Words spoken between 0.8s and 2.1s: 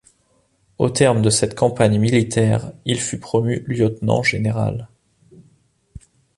terme de cette campagne